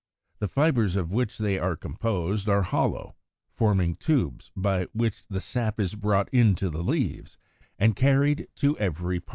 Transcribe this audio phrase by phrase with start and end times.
[0.39, 3.17] The fibres of which they are composed are hollow;
[3.51, 7.37] forming tubes by which the sap is brought into the leaves
[7.77, 9.29] and carried to every part.